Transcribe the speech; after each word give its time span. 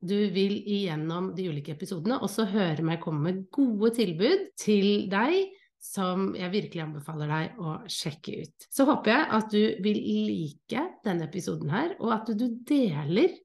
du 0.00 0.16
vil 0.34 0.58
igjennom 0.62 1.32
de 1.36 1.48
ulike 1.50 1.74
episodene 1.74 2.20
også 2.22 2.46
høre 2.52 2.84
meg 2.86 3.00
komme 3.02 3.24
med 3.24 3.40
gode 3.54 3.92
tilbud 3.98 4.50
til 4.60 5.08
deg 5.10 5.48
som 5.82 6.32
jeg 6.36 6.50
virkelig 6.52 6.82
anbefaler 6.84 7.30
deg 7.30 7.58
å 7.62 7.74
sjekke 7.90 8.40
ut. 8.42 8.66
Så 8.70 8.86
håper 8.88 9.14
jeg 9.14 9.26
at 9.38 9.52
du 9.52 9.82
vil 9.84 10.00
like 10.28 10.86
denne 11.06 11.28
episoden 11.28 11.70
her, 11.70 11.94
og 12.02 12.14
at 12.16 12.32
du 12.34 12.48
deler 12.66 13.36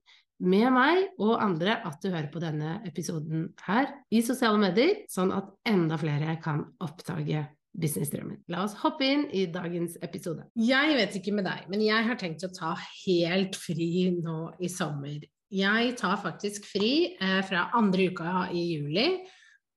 med 0.43 0.69
meg 0.75 1.03
og 1.21 1.37
andre 1.39 1.77
at 1.87 2.01
du 2.03 2.09
hører 2.09 2.31
på 2.33 2.41
denne 2.43 2.79
episoden 2.89 3.51
her 3.67 3.91
i 4.11 4.23
sosiale 4.25 4.59
medier, 4.59 5.03
sånn 5.11 5.31
at 5.35 5.53
enda 5.69 5.99
flere 6.01 6.35
kan 6.43 6.65
oppdage 6.83 7.45
businessdrømmen. 7.73 8.43
La 8.53 8.63
oss 8.65 8.75
hoppe 8.83 9.07
inn 9.07 9.23
i 9.33 9.45
dagens 9.53 9.95
episode. 10.05 10.45
Jeg 10.59 10.97
vet 10.97 11.15
ikke 11.17 11.33
med 11.37 11.47
deg, 11.47 11.69
men 11.71 11.81
jeg 11.85 12.05
har 12.09 12.19
tenkt 12.21 12.45
å 12.45 12.51
ta 12.53 12.73
helt 13.05 13.57
fri 13.57 14.09
nå 14.17 14.51
i 14.61 14.69
sommer. 14.69 15.21
Jeg 15.53 15.93
tar 15.99 16.17
faktisk 16.21 16.65
fri 16.65 16.93
eh, 17.13 17.39
fra 17.45 17.67
andre 17.77 18.09
uka 18.09 18.47
i 18.53 18.63
juli 18.73 19.07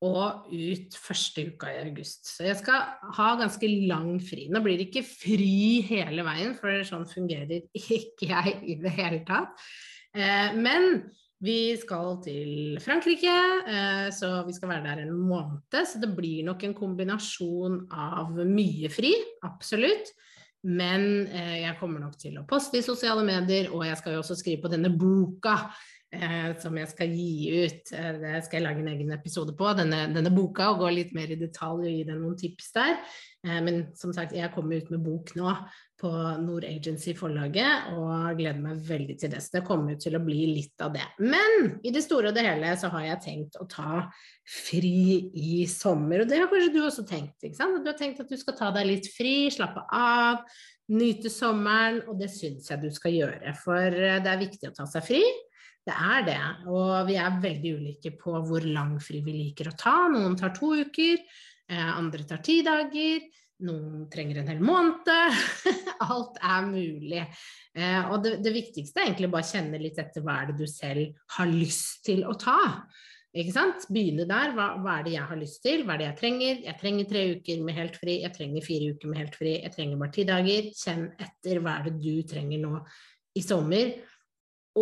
og 0.06 0.48
ut 0.52 0.96
første 1.00 1.46
uka 1.52 1.70
i 1.72 1.82
august. 1.86 2.28
Så 2.28 2.46
jeg 2.48 2.58
skal 2.60 3.12
ha 3.16 3.28
ganske 3.40 3.68
lang 3.88 4.16
fri. 4.24 4.46
Nå 4.52 4.60
blir 4.64 4.76
det 4.80 4.90
ikke 4.90 5.04
fri 5.08 5.82
hele 5.88 6.24
veien, 6.26 6.56
for 6.58 6.84
sånn 6.86 7.06
fungerer 7.08 7.64
ikke 7.98 8.28
jeg 8.28 8.56
i 8.64 8.78
det 8.80 8.92
hele 8.96 9.22
tatt. 9.28 9.56
Eh, 10.16 10.56
men 10.56 11.00
vi 11.44 11.76
skal 11.76 12.16
til 12.24 12.78
Frankrike, 12.80 13.36
eh, 13.68 14.06
så 14.16 14.30
vi 14.46 14.54
skal 14.56 14.72
være 14.72 14.86
der 14.88 15.02
en 15.04 15.16
måned. 15.16 15.64
Så 15.84 16.00
det 16.00 16.14
blir 16.16 16.44
nok 16.46 16.64
en 16.64 16.76
kombinasjon 16.76 17.82
av 17.92 18.32
mye 18.48 18.92
fri, 18.92 19.12
absolutt. 19.44 20.12
Men 20.66 21.26
eh, 21.30 21.60
jeg 21.62 21.76
kommer 21.80 22.02
nok 22.02 22.16
til 22.18 22.40
å 22.40 22.46
poste 22.48 22.80
i 22.80 22.84
sosiale 22.84 23.22
medier, 23.26 23.70
og 23.70 23.84
jeg 23.86 23.98
skal 24.00 24.16
jo 24.16 24.22
også 24.24 24.38
skrive 24.40 24.64
på 24.64 24.72
denne 24.72 24.90
boka 24.90 25.60
som 26.62 26.76
jeg 26.78 26.90
skal 26.90 27.14
gi 27.14 27.62
ut. 27.64 27.92
Det 27.92 28.42
skal 28.46 28.58
jeg 28.58 28.64
lage 28.66 28.82
en 28.84 28.92
egen 28.92 29.14
episode 29.16 29.54
på, 29.58 29.70
denne, 29.78 30.06
denne 30.14 30.32
boka, 30.34 30.70
og 30.72 30.84
gå 30.84 30.92
litt 30.94 31.16
mer 31.16 31.32
i 31.32 31.40
detalj 31.40 31.84
og 31.84 31.90
gi 31.90 32.04
deg 32.08 32.20
noen 32.20 32.38
tips 32.40 32.70
der. 32.76 32.96
Men 33.46 33.84
som 33.94 34.14
sagt, 34.14 34.34
jeg 34.34 34.50
kommer 34.54 34.80
ut 34.80 34.88
med 34.90 35.04
bok 35.06 35.34
nå 35.38 35.52
på 36.00 36.10
Nord 36.42 36.66
Agency-forlaget, 36.68 37.88
og 37.96 38.36
gleder 38.36 38.60
meg 38.60 38.80
veldig 38.84 39.16
til 39.20 39.32
det. 39.32 39.40
Så 39.44 39.56
det 39.56 39.64
kommer 39.68 39.96
til 40.00 40.18
å 40.18 40.22
bli 40.24 40.42
litt 40.50 40.84
av 40.84 40.92
det. 40.96 41.06
Men 41.22 41.78
i 41.86 41.92
det 41.94 42.02
store 42.04 42.30
og 42.30 42.36
det 42.36 42.44
hele 42.44 42.74
så 42.76 42.90
har 42.92 43.06
jeg 43.06 43.22
tenkt 43.24 43.56
å 43.62 43.68
ta 43.70 44.04
fri 44.44 45.30
i 45.32 45.64
sommer, 45.70 46.22
og 46.22 46.30
det 46.30 46.42
har 46.42 46.50
kanskje 46.52 46.74
du 46.74 46.82
også 46.84 47.06
tenkt, 47.08 47.38
ikke 47.40 47.58
sant? 47.58 47.80
Du 47.80 47.88
har 47.88 47.98
tenkt 47.98 48.20
at 48.22 48.32
du 48.32 48.36
skal 48.40 48.58
ta 48.58 48.70
deg 48.76 48.90
litt 48.90 49.08
fri, 49.14 49.46
slappe 49.54 49.86
av, 49.96 50.44
nyte 50.92 51.32
sommeren, 51.32 52.02
og 52.06 52.20
det 52.20 52.28
syns 52.34 52.68
jeg 52.70 52.84
du 52.84 52.90
skal 52.94 53.16
gjøre. 53.16 53.56
For 53.62 53.96
eh, 53.96 54.20
det 54.22 54.32
er 54.32 54.44
viktig 54.44 54.70
å 54.70 54.76
ta 54.76 54.88
seg 54.90 55.06
fri. 55.06 55.22
Det 55.86 55.94
er 55.94 56.22
det, 56.26 56.40
og 56.66 57.06
vi 57.06 57.14
er 57.22 57.36
veldig 57.42 57.72
ulike 57.78 58.10
på 58.18 58.32
hvor 58.48 58.64
lang 58.66 58.96
fri 58.98 59.20
vi 59.22 59.36
liker 59.36 59.70
å 59.70 59.76
ta. 59.78 59.94
Noen 60.10 60.34
tar 60.38 60.50
to 60.56 60.72
uker, 60.74 61.20
eh, 61.70 61.90
andre 61.92 62.26
tar 62.26 62.40
ti 62.42 62.56
dager. 62.66 63.20
Noen 63.66 64.08
trenger 64.12 64.40
en 64.40 64.50
hel 64.50 64.64
måned. 64.66 65.06
Alt 66.10 66.40
er 66.42 66.66
mulig. 66.66 67.22
Eh, 67.72 68.10
og 68.10 68.18
det, 68.24 68.34
det, 68.42 68.52
viktigste 68.56 68.98
er 68.98 69.06
egentlig 69.06 69.30
bare 69.32 69.46
å 69.46 69.52
kjenne 69.52 69.80
litt 69.80 70.00
etter 70.02 70.24
hva 70.26 70.40
er 70.42 70.50
det 70.50 70.56
du 70.58 70.66
selv 70.68 71.22
har 71.36 71.52
lyst 71.52 72.02
til 72.08 72.26
å 72.26 72.34
ta. 72.34 72.58
Ikke 73.36 73.54
sant? 73.54 73.86
Begynne 73.92 74.26
der. 74.28 74.56
Hva, 74.56 74.66
hva, 74.82 74.98
er 74.98 75.06
det 75.06 75.14
jeg 75.14 75.30
har 75.30 75.38
lyst 75.38 75.62
til? 75.64 75.86
Hva 75.86 75.94
er 75.94 76.02
det 76.02 76.08
jeg 76.08 76.18
trenger? 76.20 76.60
Jeg 76.66 76.80
trenger 76.82 77.08
tre 77.14 77.24
uker 77.36 77.62
med 77.62 77.78
helt 77.78 78.00
fri. 78.02 78.18
Jeg 78.24 78.34
trenger 78.34 78.66
fire 78.66 78.90
uker 78.90 79.12
med 79.12 79.22
helt 79.22 79.38
fri. 79.38 79.54
Jeg 79.62 79.76
trenger 79.78 80.02
bare 80.02 80.16
ti 80.18 80.26
dager. 80.28 80.68
Kjenn 80.82 81.08
etter 81.28 81.62
hva 81.62 81.78
er 81.78 81.88
det 81.88 81.96
du 82.02 82.12
trenger 82.26 82.62
nå 82.66 82.74
i 83.36 83.44
sommer. 83.44 83.94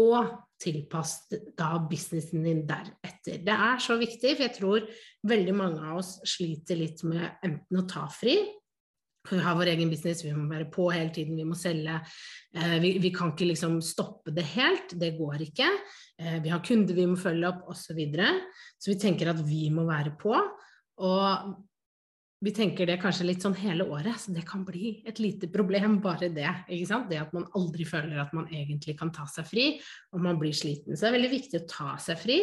Og 0.01 0.35
tilpass 0.65 1.15
da 1.59 1.75
businessen 1.91 2.45
din 2.47 2.65
deretter. 2.69 3.41
Det 3.45 3.55
er 3.69 3.81
så 3.83 3.99
viktig, 4.01 4.35
for 4.35 4.47
jeg 4.47 4.57
tror 4.57 4.91
veldig 5.29 5.57
mange 5.57 5.85
av 5.85 6.01
oss 6.01 6.17
sliter 6.29 6.81
litt 6.81 7.05
med 7.07 7.27
enten 7.45 7.81
å 7.81 7.89
ta 7.91 8.07
fri, 8.13 8.39
vi 9.31 9.41
har 9.41 9.57
vår 9.57 9.71
egen 9.73 9.89
business, 9.89 10.21
vi 10.25 10.35
må 10.37 10.45
være 10.51 10.67
på 10.73 10.91
hele 10.93 11.09
tiden, 11.15 11.39
vi 11.39 11.47
må 11.49 11.57
selge. 11.57 11.97
Eh, 12.57 12.75
vi, 12.83 12.91
vi, 13.01 13.11
kan 13.15 13.33
ikke 13.33 13.49
liksom 13.49 13.79
stoppe 13.85 14.35
det 14.37 14.45
helt, 14.53 14.93
det 15.01 15.15
går 15.17 15.47
ikke. 15.47 15.69
Eh, 16.21 16.37
vi 16.45 16.53
har 16.53 16.61
kunder 16.65 16.97
vi 16.97 17.07
må 17.09 17.17
følge 17.17 17.49
opp, 17.49 17.63
osv. 17.73 17.87
Så, 17.87 17.97
videre. 17.97 18.29
så 18.77 18.93
vi 18.93 18.99
tenker 19.01 19.33
at 19.33 19.41
vi 19.47 19.71
må 19.73 19.87
være 19.89 20.13
på. 20.21 20.37
Og 21.09 21.55
vi 22.45 22.53
tenker 22.53 22.89
det 22.89 22.99
kanskje 23.01 23.27
litt 23.29 23.45
sånn 23.45 23.57
hele 23.57 23.87
året, 23.89 24.19
så 24.21 24.35
det 24.35 24.45
kan 24.49 24.65
bli 24.67 24.99
et 25.09 25.21
lite 25.23 25.49
problem, 25.53 25.99
bare 26.05 26.29
det. 26.35 26.51
ikke 26.69 26.91
sant? 26.91 27.09
Det 27.11 27.23
at 27.23 27.35
man 27.37 27.49
aldri 27.57 27.87
føler 27.89 28.21
at 28.21 28.35
man 28.37 28.49
egentlig 28.53 28.99
kan 29.01 29.13
ta 29.15 29.27
seg 29.31 29.49
fri, 29.49 29.67
og 30.13 30.25
man 30.25 30.41
blir 30.41 30.55
sliten. 30.57 30.95
Så 30.95 31.07
det 31.07 31.13
er 31.13 31.19
veldig 31.19 31.35
viktig 31.39 31.63
å 31.63 31.69
ta 31.71 31.97
seg 32.03 32.21
fri, 32.21 32.41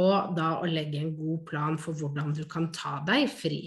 og 0.00 0.36
da 0.36 0.54
å 0.62 0.68
legge 0.68 1.02
en 1.02 1.14
god 1.16 1.42
plan 1.48 1.78
for 1.80 1.98
hvordan 1.98 2.32
du 2.36 2.44
kan 2.48 2.70
ta 2.72 3.00
deg 3.06 3.26
fri. 3.28 3.66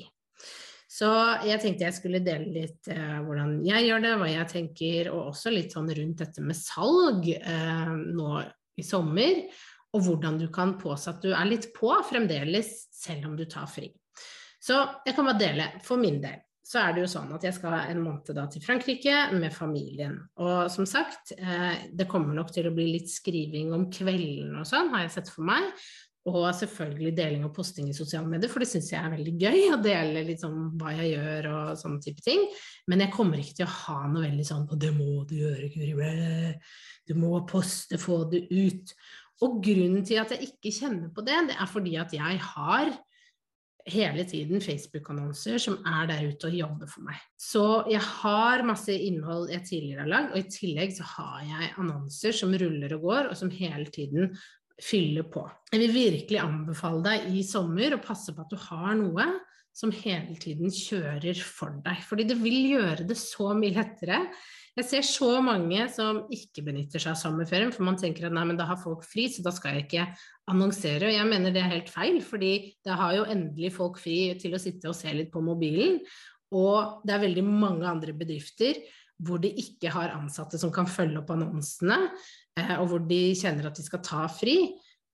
Så 0.95 1.09
jeg 1.43 1.59
tenkte 1.59 1.83
jeg 1.89 1.97
skulle 1.97 2.23
dele 2.23 2.53
litt 2.55 2.87
eh, 2.93 3.17
hvordan 3.25 3.57
jeg 3.65 3.89
gjør 3.89 4.03
det, 4.05 4.13
hva 4.21 4.29
jeg 4.31 4.49
tenker, 4.53 5.09
og 5.11 5.33
også 5.33 5.51
litt 5.51 5.75
sånn 5.75 5.91
rundt 5.91 6.23
dette 6.23 6.43
med 6.45 6.55
salg 6.55 7.27
eh, 7.35 7.91
nå 8.15 8.29
i 8.79 8.85
sommer, 8.85 9.43
og 9.95 10.07
hvordan 10.07 10.39
du 10.39 10.47
kan 10.55 10.75
påse 10.79 11.11
at 11.11 11.21
du 11.23 11.33
er 11.35 11.51
litt 11.51 11.69
på 11.75 11.91
fremdeles, 12.07 12.71
selv 12.95 13.29
om 13.29 13.35
du 13.35 13.43
tar 13.49 13.67
fri. 13.71 13.91
Så 14.65 14.81
jeg 15.05 15.13
kan 15.15 15.27
bare 15.29 15.41
dele. 15.41 15.69
For 15.85 16.01
min 16.01 16.19
del 16.23 16.41
så 16.65 16.81
er 16.81 16.95
det 16.95 17.03
jo 17.03 17.09
sånn 17.11 17.33
at 17.35 17.43
jeg 17.45 17.53
skal 17.53 17.75
en 17.77 18.01
måned 18.01 18.31
da 18.33 18.47
til 18.49 18.63
Frankrike 18.63 19.13
med 19.35 19.53
familien. 19.53 20.15
Og 20.41 20.65
som 20.73 20.87
sagt, 20.89 21.35
eh, 21.37 21.85
det 21.93 22.07
kommer 22.09 22.33
nok 22.33 22.49
til 22.55 22.65
å 22.65 22.73
bli 22.73 22.87
litt 22.95 23.11
skriving 23.11 23.69
om 23.75 23.85
kvelden 23.93 24.55
og 24.57 24.65
sånn, 24.65 24.89
har 24.95 25.05
jeg 25.05 25.13
sett 25.19 25.29
for 25.29 25.45
meg. 25.45 25.69
Og 26.25 26.47
selvfølgelig 26.57 27.11
deling 27.13 27.43
og 27.45 27.53
posting 27.53 27.91
i 27.91 27.93
sosiale 27.93 28.25
medier, 28.25 28.49
for 28.49 28.63
det 28.63 28.71
syns 28.71 28.89
jeg 28.89 28.97
er 28.97 29.13
veldig 29.13 29.35
gøy 29.37 29.59
å 29.75 29.77
dele 29.77 30.25
litt 30.25 30.41
sånn 30.41 30.71
hva 30.79 30.95
jeg 30.97 31.11
gjør 31.11 31.51
og 31.51 31.77
sånne 31.77 32.01
type 32.01 32.25
ting. 32.25 32.47
Men 32.89 33.05
jeg 33.05 33.13
kommer 33.13 33.37
ikke 33.37 33.59
til 33.59 33.67
å 33.67 33.75
ha 33.75 33.99
noe 34.09 34.25
veldig 34.25 34.47
sånn 34.49 34.65
Og 34.65 34.79
det 34.81 34.89
må 34.95 35.21
du 35.29 35.35
gjøre, 35.43 35.69
Guri. 35.69 36.55
Du 37.05 37.13
må 37.13 37.37
poste, 37.45 38.01
få 38.01 38.23
det 38.31 38.47
ut. 38.49 38.95
Og 39.45 39.61
grunnen 39.61 40.01
til 40.07 40.17
at 40.17 40.33
jeg 40.33 40.49
ikke 40.49 40.73
kjenner 40.73 41.13
på 41.13 41.21
det, 41.27 41.43
det 41.51 41.59
er 41.61 41.69
fordi 41.69 41.99
at 42.01 42.17
jeg 42.17 42.41
har 42.41 42.89
hele 43.85 44.23
tiden 44.25 44.61
Facebook-annonser 44.63 45.59
som 45.61 45.77
er 45.85 46.07
der 46.09 46.25
ute 46.31 46.49
og 46.49 46.57
jobber 46.57 46.89
for 46.89 47.05
meg. 47.05 47.19
Så 47.37 47.85
jeg 47.91 48.01
har 48.01 48.65
masse 48.65 48.93
innhold 48.93 49.51
jeg 49.53 49.65
tidligere 49.67 50.05
har 50.05 50.11
lagd, 50.11 50.33
og 50.33 50.41
i 50.41 50.49
tillegg 50.57 50.95
så 50.97 51.07
har 51.15 51.43
jeg 51.45 51.73
annonser 51.81 52.35
som 52.35 52.55
ruller 52.57 52.97
og 52.97 53.05
går, 53.05 53.29
og 53.29 53.37
som 53.37 53.53
hele 53.53 53.85
tiden 53.93 54.33
fyller 54.81 55.27
på. 55.31 55.45
Jeg 55.71 55.83
vil 55.85 55.95
virkelig 55.95 56.41
anbefale 56.41 57.03
deg 57.05 57.29
i 57.37 57.43
sommer 57.47 57.95
å 57.95 58.03
passe 58.03 58.33
på 58.35 58.43
at 58.43 58.51
du 58.51 58.59
har 58.67 58.97
noe 58.99 59.29
som 59.75 59.91
hele 59.91 60.35
tiden 60.39 60.71
kjører 60.71 61.39
for 61.43 61.77
deg. 61.83 62.01
Fordi 62.07 62.25
det 62.27 62.37
vil 62.39 62.71
gjøre 62.73 63.07
det 63.07 63.17
så 63.19 63.51
mye 63.57 63.75
lettere. 63.75 64.21
Jeg 64.75 64.87
ser 64.89 65.05
så 65.07 65.29
mange 65.39 65.85
som 65.93 66.25
ikke 66.35 66.65
benytter 66.65 66.99
seg 66.99 67.13
av 67.13 67.19
sommerferien, 67.21 67.71
for 67.71 67.87
man 67.87 67.95
tenker 67.99 68.27
at 68.27 68.33
nei, 68.35 68.43
men 68.49 68.57
da 68.59 68.65
har 68.67 68.79
folk 68.81 69.05
fri, 69.07 69.29
så 69.31 69.43
da 69.45 69.53
skal 69.55 69.77
jeg 69.77 69.85
ikke 69.85 70.07
annonsere. 70.51 71.07
Og 71.07 71.15
jeg 71.15 71.29
mener 71.29 71.55
det 71.55 71.61
er 71.63 71.71
helt 71.71 71.91
feil, 71.93 72.19
fordi 72.23 72.51
da 72.83 72.97
har 72.99 73.13
jo 73.15 73.27
endelig 73.31 73.71
folk 73.77 74.01
fri 74.03 74.33
til 74.41 74.57
å 74.57 74.59
sitte 74.59 74.91
og 74.91 74.97
se 74.97 75.13
litt 75.15 75.31
på 75.31 75.43
mobilen. 75.45 76.01
Og 76.55 77.05
det 77.07 77.15
er 77.15 77.23
veldig 77.23 77.45
mange 77.47 77.87
andre 77.87 78.15
bedrifter 78.17 78.83
hvor 79.23 79.39
de 79.39 79.53
ikke 79.61 79.93
har 79.95 80.11
ansatte 80.11 80.59
som 80.59 80.73
kan 80.75 80.89
følge 80.91 81.21
opp 81.21 81.31
annonsene, 81.31 82.01
eh, 82.59 82.75
og 82.81 82.89
hvor 82.91 83.05
de 83.07 83.21
kjenner 83.39 83.69
at 83.69 83.79
de 83.79 83.85
skal 83.85 84.03
ta 84.03 84.25
fri. 84.27 84.57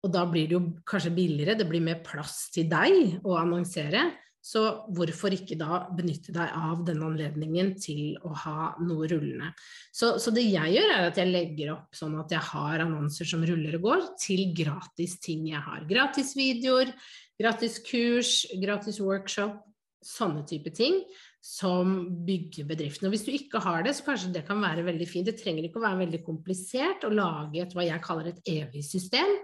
Og 0.00 0.08
da 0.14 0.24
blir 0.24 0.48
det 0.48 0.56
jo 0.56 0.62
kanskje 0.88 1.12
billigere, 1.12 1.58
det 1.60 1.68
blir 1.68 1.84
mer 1.84 2.00
plass 2.00 2.46
til 2.54 2.64
deg 2.70 3.20
å 3.28 3.36
annonsere. 3.36 4.08
Så 4.40 4.60
hvorfor 4.96 5.34
ikke 5.36 5.58
da 5.60 5.82
benytte 5.92 6.32
deg 6.32 6.54
av 6.56 6.80
denne 6.88 7.10
anledningen 7.10 7.74
til 7.80 8.14
å 8.24 8.32
ha 8.44 8.70
noe 8.80 9.08
rullende. 9.10 9.50
Så, 9.92 10.14
så, 10.22 10.32
det 10.32 10.46
jeg 10.46 10.78
gjør, 10.78 10.92
er 10.94 11.08
at 11.10 11.20
jeg 11.20 11.28
legger 11.28 11.74
opp 11.74 11.96
sånn 11.96 12.16
at 12.22 12.32
jeg 12.32 12.40
har 12.48 12.84
annonser 12.86 13.28
som 13.28 13.44
ruller 13.44 13.76
og 13.76 13.84
går, 13.84 14.06
til 14.22 14.46
gratis 14.56 15.18
ting 15.20 15.44
jeg 15.50 15.60
har. 15.60 15.84
Gratis 15.90 16.32
videoer, 16.38 16.94
gratis 17.40 17.76
kurs, 17.84 18.46
gratis 18.62 19.02
workshop, 19.04 19.60
sånne 20.00 20.46
type 20.48 20.72
ting 20.72 21.02
som 21.44 21.92
bygger 22.24 22.68
bedriften. 22.68 23.08
Og 23.08 23.14
hvis 23.14 23.24
du 23.24 23.32
ikke 23.32 23.60
har 23.64 23.84
det, 23.84 23.94
så 23.96 24.04
kanskje 24.08 24.32
det 24.34 24.44
kan 24.48 24.60
være 24.60 24.84
veldig 24.88 25.08
fint. 25.08 25.28
Det 25.28 25.40
trenger 25.40 25.66
ikke 25.66 25.80
å 25.80 25.86
være 25.86 26.02
veldig 26.06 26.20
komplisert 26.24 27.04
å 27.04 27.12
lage 27.12 27.60
et 27.62 27.76
hva 27.76 27.86
jeg 27.86 28.04
kaller 28.04 28.32
et 28.32 28.40
evig 28.48 28.84
system. 28.86 29.36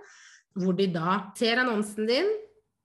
hvor 0.56 0.72
de 0.72 0.86
da 0.88 1.18
ser 1.36 1.60
annonsen 1.60 2.06
din, 2.08 2.28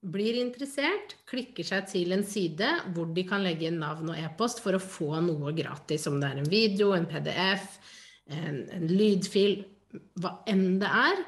blir 0.01 0.39
interessert, 0.41 1.15
klikker 1.29 1.65
seg 1.65 1.89
til 1.91 2.15
en 2.15 2.23
side 2.25 2.67
hvor 2.95 3.11
de 3.13 3.25
kan 3.27 3.43
legge 3.45 3.67
inn 3.69 3.81
navn 3.83 4.13
og 4.13 4.17
e-post 4.17 4.63
for 4.63 4.77
å 4.77 4.81
få 4.81 5.19
noe 5.21 5.53
gratis, 5.57 6.07
om 6.09 6.17
det 6.21 6.31
er 6.31 6.41
en 6.41 6.49
video, 6.49 6.95
en 6.95 7.05
PDF, 7.09 7.77
en, 8.31 8.63
en 8.73 8.89
lydfil, 8.89 9.61
hva 10.23 10.39
enn 10.49 10.79
det 10.81 10.89
er, 10.89 11.23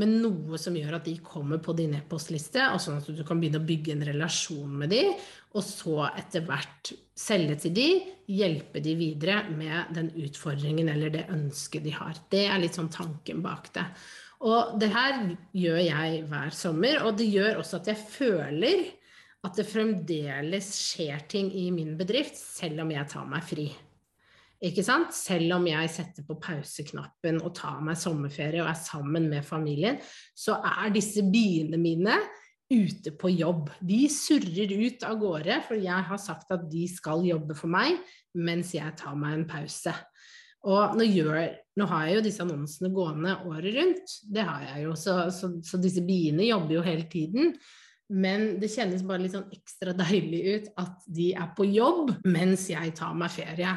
men 0.00 0.16
noe 0.18 0.58
som 0.58 0.74
gjør 0.74 0.96
at 0.96 1.06
de 1.06 1.14
kommer 1.22 1.60
på 1.62 1.74
din 1.78 1.94
e-postliste, 1.94 2.64
og 2.72 2.80
sånn 2.82 2.98
at 2.98 3.06
du 3.14 3.22
kan 3.26 3.38
begynne 3.38 3.60
å 3.62 3.68
bygge 3.68 3.94
en 3.94 4.06
relasjon 4.08 4.72
med 4.80 4.90
de, 4.90 5.04
og 5.54 5.62
så 5.62 6.08
etter 6.08 6.42
hvert 6.48 6.90
selge 7.14 7.60
til 7.62 7.76
de, 7.76 7.88
hjelpe 8.34 8.82
de 8.82 8.96
videre 8.98 9.44
med 9.54 9.92
den 9.94 10.10
utfordringen 10.24 10.88
eller 10.90 11.12
det 11.14 11.28
ønsket 11.30 11.84
de 11.86 11.94
har. 11.94 12.18
Det 12.32 12.46
er 12.48 12.58
litt 12.62 12.74
sånn 12.74 12.90
tanken 12.90 13.44
bak 13.44 13.70
det. 13.76 13.84
Og 14.44 14.76
det 14.80 14.90
her 14.92 15.22
gjør 15.56 15.80
jeg 15.80 16.20
hver 16.28 16.52
sommer, 16.52 17.00
og 17.06 17.16
det 17.16 17.30
gjør 17.32 17.62
også 17.62 17.80
at 17.80 17.90
jeg 17.94 18.02
føler 18.12 18.84
at 19.44 19.56
det 19.56 19.66
fremdeles 19.68 20.68
skjer 20.76 21.24
ting 21.28 21.50
i 21.52 21.70
min 21.72 21.96
bedrift, 21.98 22.36
selv 22.36 22.84
om 22.84 22.92
jeg 22.92 23.08
tar 23.12 23.26
meg 23.28 23.44
fri. 23.44 23.66
Ikke 24.64 24.84
sant? 24.84 25.12
Selv 25.16 25.56
om 25.58 25.66
jeg 25.68 25.90
setter 25.92 26.24
på 26.24 26.38
pauseknappen 26.40 27.42
og 27.44 27.52
tar 27.56 27.82
meg 27.84 27.98
sommerferie 28.00 28.62
og 28.62 28.70
er 28.70 28.80
sammen 28.80 29.28
med 29.32 29.44
familien, 29.44 29.98
så 30.36 30.56
er 30.64 30.92
disse 30.94 31.24
biene 31.28 31.80
mine 31.80 32.16
ute 32.72 33.12
på 33.20 33.32
jobb. 33.34 33.68
De 33.84 34.06
surrer 34.08 34.72
ut 34.72 35.04
av 35.04 35.18
gårde, 35.20 35.58
for 35.66 35.76
jeg 35.76 36.08
har 36.08 36.20
sagt 36.20 36.52
at 36.54 36.64
de 36.72 36.86
skal 36.88 37.24
jobbe 37.28 37.56
for 37.58 37.72
meg 37.72 38.00
mens 38.34 38.72
jeg 38.74 38.96
tar 38.98 39.16
meg 39.18 39.36
en 39.36 39.48
pause. 39.48 39.92
Og 40.64 40.96
nå, 40.96 41.04
gjør, 41.12 41.40
nå, 41.76 41.86
har 41.90 42.06
jeg 42.08 42.18
jo 42.18 42.24
disse 42.24 42.44
annonsene 42.44 42.92
gående 42.94 43.34
året 43.44 43.74
rundt, 43.76 44.14
det 44.32 44.44
har 44.48 44.62
jeg 44.70 44.86
jo, 44.86 44.94
så, 44.96 45.16
så, 45.34 45.50
så, 45.64 45.80
disse 45.80 46.04
biene 46.06 46.46
jobber 46.48 46.78
jo 46.78 46.84
hele 46.86 47.04
tiden. 47.12 47.52
Men 48.14 48.54
det 48.60 48.70
kjennes 48.72 49.04
bare 49.04 49.24
litt 49.24 49.34
sånn 49.34 49.52
ekstra 49.52 49.94
deilig 49.96 50.42
ut 50.44 50.66
at 50.80 51.06
de 51.16 51.30
er 51.40 51.52
på 51.56 51.66
jobb 51.68 52.12
mens 52.28 52.68
jeg 52.72 52.92
tar 52.96 53.16
meg 53.16 53.32
ferie. 53.32 53.76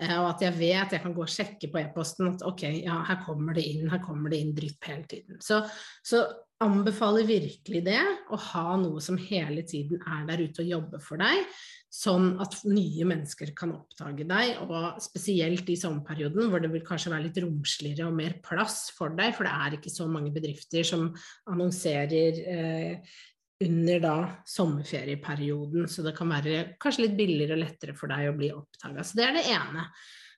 Eh, 0.00 0.16
og 0.16 0.30
at 0.32 0.44
jeg 0.46 0.56
vet 0.58 0.94
jeg 0.96 1.04
kan 1.04 1.14
gå 1.14 1.24
og 1.24 1.30
sjekke 1.30 1.70
på 1.70 1.80
e-posten 1.82 2.32
at 2.32 2.44
ok, 2.46 2.64
ja, 2.82 3.00
her 3.06 3.20
kommer 3.26 3.56
det 3.56 3.66
inn, 3.68 3.90
her 3.92 4.02
kommer 4.02 4.32
det 4.32 4.40
inn 4.42 4.54
drypp 4.56 4.90
hele 4.90 5.06
tiden. 5.10 5.40
Så, 5.44 5.60
så 6.06 6.24
anbefaler 6.60 7.28
virkelig 7.28 7.84
det, 7.86 8.00
å 8.30 8.38
ha 8.50 8.76
noe 8.80 9.00
som 9.04 9.18
hele 9.20 9.64
tiden 9.68 10.02
er 10.04 10.26
der 10.28 10.42
ute 10.44 10.64
og 10.64 10.72
jobber 10.74 11.04
for 11.04 11.20
deg 11.22 11.46
sånn 11.90 12.36
at 12.42 12.54
nye 12.70 13.04
mennesker 13.08 13.50
kan 13.58 13.72
oppdage 13.74 14.24
deg, 14.28 14.60
og 14.62 15.00
spesielt 15.02 15.66
i 15.72 15.78
sommerperioden 15.78 16.46
hvor 16.52 16.62
det 16.62 16.70
vil 16.70 16.84
kanskje 16.86 17.10
være 17.10 17.26
litt 17.26 17.40
romsligere 17.42 18.06
og 18.06 18.14
mer 18.14 18.36
plass 18.46 18.92
for 18.94 19.10
deg, 19.18 19.34
for 19.34 19.46
det 19.46 19.54
er 19.56 19.76
ikke 19.76 19.92
så 19.92 20.06
mange 20.10 20.30
bedrifter 20.34 20.86
som 20.86 21.08
annonserer 21.50 22.40
eh, 22.54 23.18
under 23.66 24.04
da 24.06 24.14
sommerferieperioden, 24.48 25.90
så 25.90 26.06
det 26.06 26.14
kan 26.16 26.30
være 26.30 26.62
kanskje 26.80 27.08
litt 27.08 27.18
billigere 27.18 27.58
og 27.58 27.64
lettere 27.64 27.98
for 27.98 28.14
deg 28.14 28.30
å 28.30 28.38
bli 28.38 28.54
oppdaga. 28.54 29.04
Så 29.04 29.18
det 29.18 29.26
er 29.26 29.36
det 29.36 29.46
ene. 29.50 29.88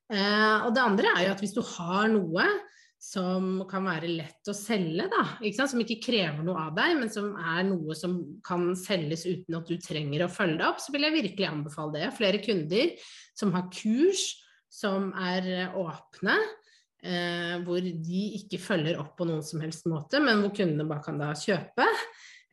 Eh, 0.09 0.57
og 0.65 0.73
det 0.75 0.87
andre 0.89 1.13
er 1.13 1.27
jo 1.27 1.35
at 1.37 1.45
hvis 1.45 1.55
du 1.55 1.61
har 1.77 2.09
noe 2.11 2.49
som 3.03 3.65
kan 3.67 3.83
være 3.89 4.11
lett 4.15 4.47
å 4.47 4.55
selge, 4.55 5.09
da. 5.11 5.23
Ikke? 5.43 5.67
Som 5.67 5.83
ikke 5.83 5.99
krever 6.05 6.45
noe 6.47 6.69
av 6.69 6.77
deg, 6.77 6.95
men 7.01 7.11
som 7.11 7.33
er 7.35 7.65
noe 7.67 7.97
som 7.99 8.15
kan 8.47 8.69
selges 8.79 9.25
uten 9.27 9.59
at 9.59 9.67
du 9.67 9.75
trenger 9.83 10.23
å 10.23 10.31
følge 10.31 10.61
det 10.61 10.69
opp, 10.69 10.79
så 10.79 10.95
vil 10.95 11.09
jeg 11.09 11.17
virkelig 11.17 11.49
anbefale 11.49 11.97
det. 11.97 12.13
Flere 12.15 12.41
kunder 12.45 12.93
som 13.35 13.51
har 13.57 13.67
kurs 13.75 14.23
som 14.73 15.11
er 15.19 15.75
åpne, 15.77 16.37
eh, 17.03 17.57
hvor 17.67 17.83
de 17.83 18.23
ikke 18.39 18.63
følger 18.63 19.03
opp 19.03 19.17
på 19.19 19.27
noen 19.29 19.43
som 19.45 19.61
helst 19.65 19.91
måte, 19.91 20.23
men 20.23 20.45
hvor 20.45 20.55
kundene 20.63 20.87
bare 20.89 21.05
kan 21.05 21.19
da 21.21 21.33
kjøpe 21.37 21.89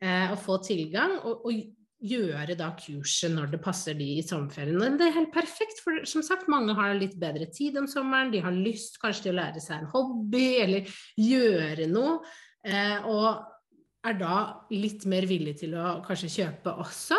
eh, 0.02 0.26
og 0.32 0.38
få 0.42 0.58
tilgang. 0.66 1.14
Og, 1.22 1.46
og 1.46 1.62
gjøre 2.00 2.56
da 2.56 2.70
kurset 2.78 3.32
når 3.34 3.50
det 3.52 3.60
passer 3.62 3.96
de 3.98 4.06
i 4.16 4.24
sommerferien. 4.24 4.96
Det 4.98 5.08
er 5.08 5.16
helt 5.18 5.32
perfekt, 5.34 5.82
for 5.84 6.00
som 6.08 6.24
sagt, 6.24 6.48
mange 6.52 6.74
har 6.76 6.96
litt 6.96 7.18
bedre 7.20 7.50
tid 7.52 7.76
om 7.80 7.88
sommeren. 7.90 8.32
De 8.32 8.40
har 8.44 8.56
lyst 8.56 9.00
kanskje 9.02 9.28
til 9.28 9.34
å 9.34 9.40
lære 9.42 9.62
seg 9.62 9.82
en 9.82 9.90
hobby 9.92 10.46
eller 10.64 11.00
gjøre 11.20 11.88
noe. 11.92 12.20
Eh, 12.64 13.08
og 13.08 13.59
er 14.06 14.16
da 14.16 14.36
litt 14.72 15.04
mer 15.10 15.26
villig 15.28 15.58
til 15.60 15.74
å 15.76 15.98
kanskje 16.04 16.30
kjøpe 16.32 16.72
også. 16.82 17.18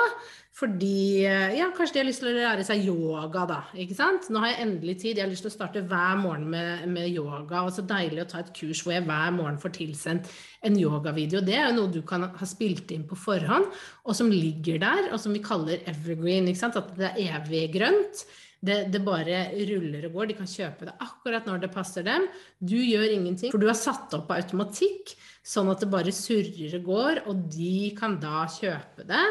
Fordi 0.57 1.23
eh, 1.23 1.53
ja, 1.55 1.69
kanskje 1.73 1.95
de 1.95 2.01
har 2.01 2.07
lyst 2.09 2.21
til 2.21 2.29
å 2.31 2.33
lære 2.35 2.65
seg 2.67 2.83
yoga, 2.83 3.45
da. 3.49 3.59
ikke 3.79 3.95
sant? 3.97 4.27
Nå 4.29 4.41
har 4.43 4.51
jeg 4.51 4.65
endelig 4.65 4.97
tid. 4.99 5.15
Jeg 5.15 5.23
har 5.23 5.31
lyst 5.31 5.45
til 5.45 5.51
å 5.51 5.53
starte 5.53 5.83
hver 5.87 6.19
morgen 6.19 6.49
med, 6.51 6.83
med 6.91 7.07
yoga. 7.13 7.63
Og 7.63 7.71
så 7.75 7.85
deilig 7.87 8.25
å 8.25 8.27
ta 8.33 8.41
et 8.41 8.51
kurs 8.57 8.83
hvor 8.83 8.95
jeg 8.95 9.05
hver 9.07 9.31
morgen 9.37 9.61
får 9.61 9.75
tilsendt 9.77 10.29
en 10.67 10.77
yogavideo. 10.77 11.43
Det 11.45 11.55
er 11.57 11.69
jo 11.69 11.77
noe 11.79 11.93
du 11.93 12.01
kan 12.07 12.27
ha 12.27 12.49
spilt 12.49 12.91
inn 12.93 13.07
på 13.07 13.17
forhånd, 13.17 13.69
og 14.03 14.17
som 14.17 14.29
ligger 14.33 14.81
der, 14.83 15.11
og 15.13 15.21
som 15.23 15.33
vi 15.37 15.43
kaller 15.45 15.85
evergreen. 15.89 16.49
ikke 16.51 16.65
sant? 16.65 16.81
At 16.81 16.93
det 16.99 17.13
er 17.13 17.37
evig 17.39 17.67
grønt. 17.77 18.25
Det, 18.61 18.75
det, 18.93 18.99
bare 19.01 19.47
ruller 19.71 20.03
og 20.05 20.17
går. 20.19 20.27
De 20.29 20.37
kan 20.37 20.49
kjøpe 20.49 20.85
det 20.85 20.93
akkurat 21.01 21.47
når 21.49 21.63
det 21.63 21.71
passer 21.73 22.05
dem. 22.05 22.27
Du 22.61 22.77
gjør 22.77 23.09
ingenting, 23.09 23.49
for 23.49 23.61
du 23.61 23.65
har 23.65 23.79
satt 23.79 24.13
opp 24.13 24.27
på 24.29 24.37
automatikk, 24.37 25.15
sånn 25.41 25.71
at 25.73 25.81
det 25.81 25.89
bare 25.89 26.13
surrer 26.13 26.77
og 26.77 26.85
går, 26.91 27.23
og 27.31 27.47
de 27.55 27.89
kan 27.97 28.19
da 28.21 28.45
kjøpe 28.53 29.07
det. 29.09 29.25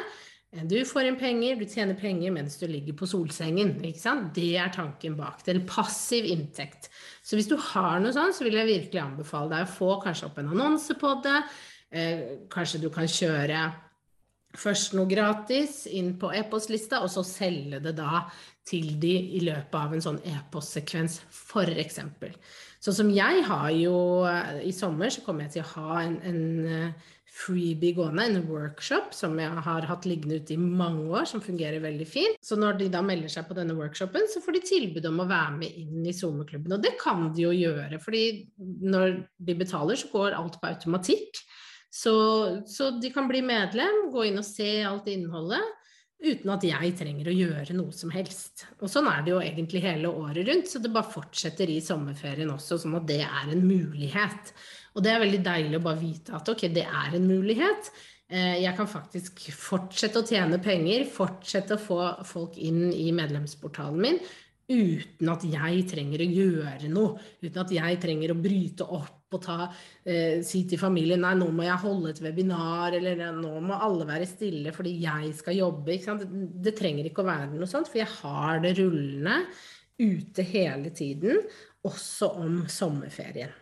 Du 0.66 0.80
får 0.82 1.06
inn 1.06 1.18
penger, 1.18 1.60
du 1.60 1.68
tjener 1.70 1.94
penger 1.94 2.32
mens 2.34 2.56
du 2.58 2.64
ligger 2.66 2.96
på 2.98 3.06
solsengen. 3.06 3.76
ikke 3.86 4.02
sant? 4.02 4.32
Det 4.34 4.56
er 4.58 4.72
tanken 4.74 5.14
bak 5.18 5.44
det. 5.44 5.52
Eller 5.52 5.68
passiv 5.68 6.26
inntekt. 6.26 6.88
Så 7.22 7.38
hvis 7.38 7.46
du 7.46 7.54
har 7.70 8.02
noe 8.02 8.10
sånt, 8.16 8.34
så 8.34 8.42
vil 8.42 8.58
jeg 8.58 8.66
virkelig 8.66 9.02
anbefale 9.04 9.52
deg 9.52 9.68
å 9.68 9.70
få 9.76 9.92
kanskje 10.02 10.26
opp 10.26 10.40
en 10.42 10.50
annonse 10.50 10.98
på 10.98 11.12
det. 11.22 11.36
Eh, 11.94 12.24
kanskje 12.50 12.82
du 12.82 12.88
kan 12.90 13.06
kjøre 13.06 13.62
først 14.58 14.96
noe 14.98 15.06
gratis 15.06 15.84
inn 15.86 16.16
på 16.18 16.32
e-postlista, 16.34 17.04
og 17.04 17.12
så 17.14 17.22
selge 17.26 17.78
det 17.84 17.94
da 18.00 18.24
til 18.70 18.94
de 19.02 19.12
i 19.36 19.44
løpet 19.44 19.76
av 19.76 19.94
en 19.94 20.04
sånn 20.04 20.20
e-postsekvens, 20.30 21.20
f.eks. 21.28 22.02
Sånn 22.80 22.96
som 22.96 23.08
jeg 23.12 23.42
har 23.44 23.70
jo 23.76 23.96
eh, 24.28 24.62
I 24.70 24.72
sommer 24.72 25.12
så 25.12 25.24
kommer 25.26 25.46
jeg 25.46 25.58
til 25.58 25.64
å 25.66 25.72
ha 25.74 26.02
en, 26.04 26.14
en 26.24 26.44
eh, 26.64 27.08
freebie 27.30 27.94
gående, 27.94 28.24
en 28.26 28.46
workshop 28.48 29.14
som 29.14 29.36
jeg 29.40 29.62
har 29.66 29.86
hatt 29.88 30.06
liggende 30.08 30.40
ute 30.40 30.54
i 30.56 30.60
mange 30.60 31.06
år, 31.12 31.26
som 31.30 31.42
fungerer 31.44 31.82
veldig 31.82 32.06
fint. 32.08 32.38
Så 32.44 32.58
når 32.58 32.80
de 32.80 32.90
da 32.92 33.02
melder 33.06 33.32
seg 33.32 33.46
på 33.48 33.56
denne 33.56 33.76
workshopen, 33.78 34.26
så 34.30 34.42
får 34.44 34.58
de 34.58 34.62
tilbud 34.72 35.08
om 35.08 35.22
å 35.22 35.28
være 35.30 35.56
med 35.60 35.78
inn 35.78 36.08
i 36.08 36.14
SoMe-klubben. 36.16 36.74
Og 36.76 36.82
det 36.84 36.96
kan 37.00 37.30
de 37.36 37.46
jo 37.46 37.54
gjøre, 37.54 38.00
fordi 38.02 38.24
når 38.58 39.20
de 39.38 39.58
betaler, 39.62 40.00
så 40.00 40.10
går 40.12 40.36
alt 40.38 40.58
på 40.60 40.72
automatikk. 40.72 41.42
Så, 41.90 42.14
så 42.70 42.92
de 43.02 43.10
kan 43.14 43.30
bli 43.30 43.42
medlem, 43.42 44.08
gå 44.14 44.28
inn 44.28 44.38
og 44.38 44.46
se 44.46 44.72
alt 44.86 45.08
innholdet 45.10 45.79
uten 46.20 46.52
at 46.52 46.64
jeg 46.66 46.92
trenger 46.98 47.30
å 47.30 47.34
gjøre 47.34 47.76
noe 47.76 47.94
som 47.96 48.12
helst. 48.12 48.66
Og 48.80 48.90
sånn 48.92 49.08
er 49.08 49.24
det 49.24 49.32
jo 49.32 49.40
egentlig 49.40 49.82
hele 49.84 50.12
året 50.12 50.44
rundt, 50.48 50.68
så 50.68 50.82
det 50.82 50.92
bare 50.92 51.12
fortsetter 51.12 51.72
i 51.72 51.80
sommerferien 51.84 52.52
også, 52.52 52.80
sånn 52.82 52.98
at 52.98 53.08
det 53.08 53.22
er 53.24 53.54
en 53.54 53.64
mulighet. 53.64 54.52
Og 54.94 55.04
det 55.04 55.14
er 55.14 55.22
veldig 55.22 55.42
deilig 55.46 55.78
å 55.78 55.84
bare 55.86 56.02
vite 56.02 56.36
at 56.36 56.52
ok, 56.52 56.66
det 56.74 56.84
er 56.84 57.16
en 57.16 57.28
mulighet. 57.30 57.90
Eh, 58.30 58.60
jeg 58.64 58.76
kan 58.78 58.90
faktisk 58.90 59.40
fortsette 59.56 60.20
å 60.20 60.26
tjene 60.26 60.60
penger, 60.62 61.06
fortsette 61.10 61.78
å 61.78 61.82
få 61.82 62.02
folk 62.28 62.58
inn 62.60 62.90
i 62.92 63.10
medlemsportalen 63.16 64.00
min 64.04 64.22
uten 64.70 65.30
at 65.32 65.42
jeg 65.50 65.86
trenger 65.90 66.22
å 66.22 66.28
gjøre 66.30 66.90
noe. 66.92 67.16
Uten 67.42 67.62
at 67.64 67.72
jeg 67.74 67.98
trenger 68.02 68.34
å 68.34 68.38
bryte 68.38 68.86
opp 68.86 69.19
og 69.36 69.42
ta, 69.44 69.68
eh, 70.04 70.40
si 70.46 70.64
til 70.68 70.80
familien 70.80 71.22
nei, 71.22 71.36
nå 71.38 71.50
må 71.54 71.66
jeg 71.66 71.82
holde 71.84 72.10
et 72.10 72.22
webinar, 72.24 72.96
eller 72.96 73.30
nå 73.36 73.52
må 73.62 73.78
alle 73.78 74.06
være 74.08 74.28
stille 74.28 74.72
fordi 74.74 74.96
jeg 75.04 75.34
skal 75.38 75.58
jobbe. 75.60 75.98
Det, 76.02 76.28
det 76.66 76.76
trenger 76.78 77.06
ikke 77.06 77.22
å 77.22 77.30
være 77.30 77.50
noe 77.52 77.70
sånt, 77.70 77.90
for 77.90 78.02
jeg 78.02 78.10
har 78.20 78.62
det 78.64 78.76
rullende 78.80 79.42
ute 80.00 80.46
hele 80.48 80.90
tiden, 80.96 81.42
også 81.86 82.32
om 82.42 82.62
sommerferien. 82.70 83.52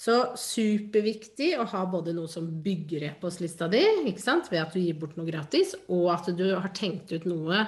Så 0.00 0.14
superviktig 0.38 1.52
å 1.60 1.66
ha 1.68 1.82
både 1.88 2.14
noe 2.16 2.28
som 2.30 2.46
bygger 2.64 3.04
e-postlista 3.10 3.68
di, 3.70 3.82
ved 4.06 4.60
at 4.60 4.72
du 4.72 4.80
gir 4.80 4.96
bort 4.98 5.18
noe 5.18 5.28
gratis, 5.28 5.74
og 5.92 6.08
at 6.14 6.30
du 6.36 6.46
har 6.54 6.70
tenkt 6.76 7.12
ut 7.12 7.26
noe 7.28 7.66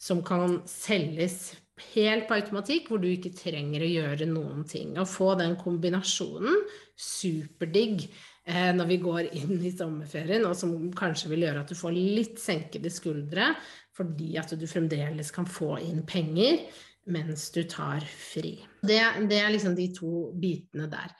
som 0.00 0.22
kan 0.26 0.58
selges 0.68 1.52
helt 1.94 2.26
på 2.28 2.36
automatikk, 2.38 2.90
hvor 2.90 3.00
du 3.02 3.08
ikke 3.10 3.32
trenger 3.36 3.84
å 3.84 3.90
gjøre 3.90 4.28
noen 4.30 4.66
ting. 4.68 4.92
Å 4.98 5.06
få 5.08 5.34
den 5.40 5.56
kombinasjonen, 5.60 6.62
superdigg 7.00 8.04
eh, 8.04 8.70
når 8.76 8.90
vi 8.90 9.00
går 9.02 9.30
inn 9.40 9.56
i 9.64 9.72
sommerferien, 9.74 10.46
og 10.48 10.56
som 10.58 10.74
kanskje 10.96 11.32
vil 11.32 11.46
gjøre 11.46 11.64
at 11.64 11.72
du 11.72 11.78
får 11.78 11.96
litt 11.96 12.40
senkede 12.42 12.92
skuldre, 12.92 13.52
fordi 13.96 14.34
at 14.40 14.54
du 14.56 14.66
fremdeles 14.70 15.32
kan 15.34 15.48
få 15.48 15.76
inn 15.84 16.04
penger 16.08 16.62
mens 17.10 17.48
du 17.54 17.62
tar 17.68 18.04
fri. 18.04 18.58
Det, 18.84 19.00
det 19.30 19.38
er 19.40 19.52
liksom 19.52 19.74
de 19.74 19.88
to 19.96 20.30
bitene 20.38 20.86
der. 20.92 21.12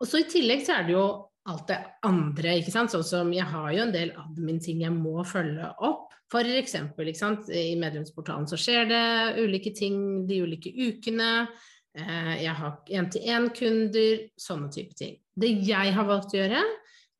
Og 0.00 0.08
så 0.08 0.22
i 0.22 0.28
tillegg 0.30 0.64
så 0.66 0.78
er 0.78 0.86
det 0.86 0.94
jo 0.96 1.06
alt 1.50 1.68
det 1.68 1.78
andre, 2.08 2.56
ikke 2.60 2.72
sant. 2.72 2.92
Sånn 2.94 3.04
som 3.06 3.32
jeg 3.34 3.46
har 3.50 3.70
jo 3.74 3.84
en 3.84 3.94
del 3.94 4.14
admin-ting 4.20 4.82
jeg 4.84 4.94
må 4.96 5.24
følge 5.28 5.68
opp. 5.84 6.12
For 6.32 6.48
eksempel, 6.58 7.10
ikke 7.10 7.20
sant, 7.20 7.50
i 7.52 7.76
medlemsportalen 7.78 8.48
så 8.50 8.58
skjer 8.58 8.88
det 8.90 9.04
ulike 9.44 9.74
ting 9.76 10.24
de 10.28 10.40
ulike 10.46 10.72
ukene. 10.72 11.46
Eh, 11.94 12.32
jeg 12.42 12.54
har 12.58 12.78
én-til-én-kunder, 13.00 14.28
sånne 14.40 14.70
type 14.74 14.96
ting. 14.98 15.18
Det 15.36 15.52
jeg 15.68 15.92
har 15.94 16.08
valgt 16.08 16.34
å 16.34 16.40
gjøre, 16.40 16.62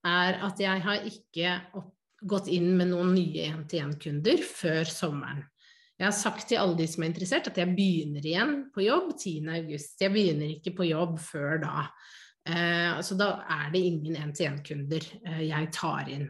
er 0.04 0.40
at 0.45 0.61
jeg 0.61 0.85
har 0.85 1.07
ikke 1.09 1.59
gått 2.25 2.49
inn 2.52 2.73
med 2.78 2.90
noen 2.90 3.12
nye 3.14 3.50
én-til-én-kunder 3.52 4.43
før 4.49 4.88
sommeren. 4.88 5.45
Jeg 5.95 6.09
har 6.09 6.16
sagt 6.16 6.49
til 6.50 6.59
alle 6.59 6.75
de 6.81 6.88
som 6.90 7.04
er 7.04 7.12
interessert, 7.12 7.52
at 7.52 7.59
jeg 7.61 7.71
begynner 7.76 8.25
igjen 8.26 8.54
på 8.75 8.83
jobb 8.83 9.12
10.8. 9.14 9.78
Jeg 10.00 10.12
begynner 10.12 10.57
ikke 10.57 10.75
på 10.81 10.88
jobb 10.88 11.21
før 11.23 11.61
da. 11.62 11.85
Eh, 12.45 13.01
så 13.01 13.17
da 13.17 13.29
er 13.49 13.71
det 13.73 13.81
ingen 13.89 14.19
én-til-én-kunder 14.21 15.07
eh, 15.25 15.45
jeg 15.49 15.71
tar 15.73 16.11
inn. 16.13 16.27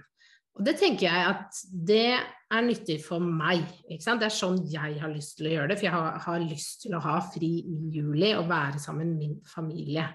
Og 0.54 0.62
det 0.62 0.76
tenker 0.78 1.08
jeg 1.08 1.30
at 1.32 1.56
det 1.88 2.10
er 2.14 2.62
nyttig 2.62 3.00
for 3.02 3.22
meg. 3.22 3.64
Det 3.88 3.98
er 3.98 4.30
sånn 4.30 4.60
jeg 4.70 5.00
har 5.00 5.10
lyst 5.10 5.40
til 5.40 5.48
å 5.50 5.54
gjøre 5.56 5.72
det, 5.72 5.78
for 5.80 5.88
jeg 5.88 5.94
har, 5.96 6.20
har 6.22 6.44
lyst 6.44 6.84
til 6.84 6.94
å 6.94 7.02
ha 7.02 7.16
fri 7.26 7.50
i 7.66 7.78
juli 7.96 8.30
og 8.38 8.46
være 8.52 8.82
sammen 8.82 9.16
med 9.16 9.24
min 9.24 9.40
familie. 9.50 10.06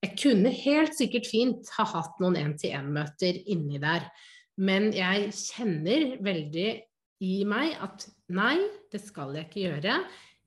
Jeg 0.00 0.14
kunne 0.16 0.52
helt 0.54 0.94
sikkert 0.96 1.26
fint 1.28 1.72
ha 1.76 1.84
hatt 1.90 2.22
noen 2.22 2.38
én-til-én-møter 2.40 3.42
inni 3.52 3.82
der, 3.82 4.06
men 4.60 4.92
jeg 4.94 5.32
kjenner 5.34 6.14
veldig 6.22 6.68
i 7.26 7.34
meg 7.48 7.74
at 7.82 8.06
nei, 8.32 8.56
det 8.92 9.02
skal 9.02 9.34
jeg 9.36 9.48
ikke 9.48 9.66
gjøre. 9.66 9.98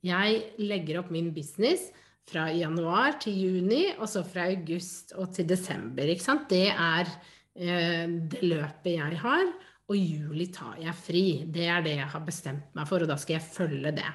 Jeg 0.04 0.40
legger 0.64 1.02
opp 1.02 1.12
min 1.14 1.30
business 1.36 1.90
fra 2.30 2.48
januar 2.52 3.18
til 3.20 3.36
juni, 3.36 3.86
og 3.98 4.08
så 4.08 4.24
fra 4.26 4.48
august 4.48 5.12
og 5.18 5.32
til 5.36 5.48
desember. 5.48 6.08
Ikke 6.08 6.24
sant? 6.24 6.48
Det 6.50 6.68
er 6.72 7.10
Eh, 7.54 8.06
det 8.10 8.42
løpet 8.42 8.96
jeg 8.96 9.18
har, 9.22 9.46
og 9.86 9.96
juli 9.96 10.48
tar 10.52 10.78
jeg 10.82 10.94
fri. 10.98 11.24
Det 11.46 11.68
er 11.70 11.84
det 11.84 11.96
jeg 12.00 12.10
har 12.10 12.26
bestemt 12.26 12.74
meg 12.74 12.88
for, 12.90 13.04
og 13.04 13.10
da 13.10 13.16
skal 13.20 13.38
jeg 13.38 13.46
følge 13.46 13.94
det. 13.94 14.10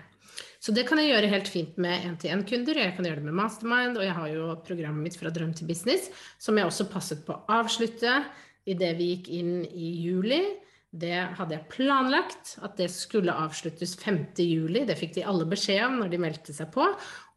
Så 0.60 0.74
det 0.76 0.84
kan 0.90 1.00
jeg 1.00 1.14
gjøre 1.14 1.32
helt 1.32 1.48
fint 1.48 1.78
med 1.80 2.04
én-til-én-kunder, 2.04 2.82
jeg 2.84 2.96
kan 2.98 3.08
gjøre 3.08 3.22
det 3.22 3.30
med 3.30 3.38
Mastermind, 3.40 3.96
og 3.96 4.04
jeg 4.04 4.16
har 4.18 4.32
jo 4.34 4.48
programmet 4.68 5.06
mitt 5.08 5.16
fra 5.16 5.32
drøm 5.32 5.54
til 5.56 5.70
business, 5.70 6.10
som 6.38 6.60
jeg 6.60 6.68
også 6.68 6.90
passet 6.92 7.24
på 7.24 7.38
å 7.38 7.44
avslutte 7.62 8.18
idet 8.68 8.92
vi 9.00 9.14
gikk 9.14 9.32
inn 9.40 9.54
i 9.64 9.94
juli. 10.04 10.42
Det 10.92 11.16
hadde 11.38 11.56
jeg 11.56 11.70
planlagt, 11.72 12.58
at 12.66 12.76
det 12.76 12.90
skulle 12.92 13.32
avsluttes 13.32 13.94
5. 14.02 14.34
juli. 14.42 14.84
Det 14.90 14.98
fikk 15.00 15.16
de 15.16 15.26
alle 15.32 15.48
beskjed 15.48 15.84
om 15.86 16.00
når 16.02 16.12
de 16.12 16.22
meldte 16.26 16.56
seg 16.56 16.74
på. 16.74 16.90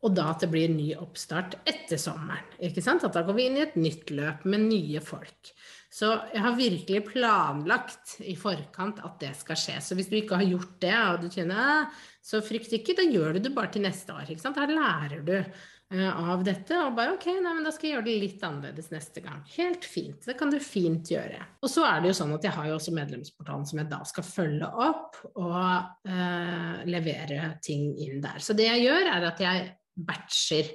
Og 0.03 0.15
da 0.17 0.33
at 0.33 0.43
det 0.43 0.51
blir 0.51 0.73
ny 0.73 0.89
oppstart 0.99 1.61
etter 1.69 2.01
sommeren. 2.01 2.49
Ikke 2.59 2.83
sant? 2.83 3.05
At 3.07 3.15
da 3.15 3.23
går 3.27 3.37
vi 3.39 3.47
inn 3.47 3.61
i 3.61 3.67
et 3.67 3.79
nytt 3.79 4.11
løp 4.11 4.47
med 4.51 4.67
nye 4.67 5.03
folk. 5.05 5.53
Så 5.93 6.09
jeg 6.33 6.41
har 6.41 6.57
virkelig 6.57 7.03
planlagt 7.11 8.15
i 8.25 8.33
forkant 8.39 9.03
at 9.05 9.19
det 9.21 9.35
skal 9.37 9.59
skje. 9.61 9.77
Så 9.85 9.97
hvis 9.99 10.09
du 10.09 10.17
ikke 10.19 10.39
har 10.41 10.49
gjort 10.49 10.79
det, 10.81 10.97
og 10.97 11.21
du 11.21 11.29
kjenner 11.31 11.91
så 12.25 12.41
frykt 12.45 12.73
ikke, 12.79 12.97
da 12.97 13.05
gjør 13.05 13.37
du 13.37 13.45
det 13.45 13.53
bare 13.53 13.69
til 13.75 13.85
neste 13.85 14.15
år. 14.15 14.25
Ikke 14.33 14.41
sant? 14.41 14.57
Her 14.57 14.73
lærer 14.73 15.21
du 15.27 15.35
uh, 15.37 16.33
av 16.33 16.47
dette, 16.47 16.79
og 16.81 16.97
bare 16.97 17.13
ok, 17.19 17.27
nei, 17.45 17.53
men 17.59 17.69
da 17.69 17.75
skal 17.77 17.91
jeg 17.91 17.99
gjøre 17.99 18.07
det 18.09 18.17
litt 18.23 18.47
annerledes 18.49 18.89
neste 18.95 19.21
gang. 19.23 19.45
Helt 19.53 19.85
fint. 19.85 20.25
Det 20.25 20.39
kan 20.41 20.55
du 20.55 20.57
fint 20.65 21.13
gjøre. 21.13 21.45
Og 21.61 21.71
så 21.71 21.85
er 21.91 22.01
det 22.01 22.15
jo 22.15 22.19
sånn 22.23 22.33
at 22.39 22.49
jeg 22.49 22.57
har 22.57 22.71
jo 22.71 22.81
også 22.81 22.97
medlemsportalen 22.97 23.69
som 23.69 23.83
jeg 23.85 23.93
da 23.93 24.01
skal 24.09 24.29
følge 24.31 24.73
opp 24.89 25.21
og 25.35 26.09
eh, 26.09 26.83
levere 26.89 27.53
ting 27.63 27.93
inn 28.01 28.25
der. 28.25 28.41
Så 28.41 28.57
det 28.57 28.71
jeg 28.71 28.87
gjør, 28.89 29.13
er 29.13 29.29
at 29.29 29.45
jeg 29.45 29.69
batcher 29.97 30.71